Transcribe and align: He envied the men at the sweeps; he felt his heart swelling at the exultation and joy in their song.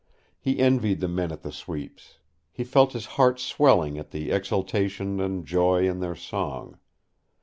He 0.39 0.57
envied 0.57 0.99
the 0.99 1.07
men 1.07 1.31
at 1.31 1.43
the 1.43 1.51
sweeps; 1.51 2.17
he 2.51 2.63
felt 2.63 2.93
his 2.93 3.05
heart 3.05 3.39
swelling 3.39 3.99
at 3.99 4.09
the 4.09 4.31
exultation 4.31 5.19
and 5.19 5.45
joy 5.45 5.87
in 5.87 5.99
their 5.99 6.15
song. 6.15 6.79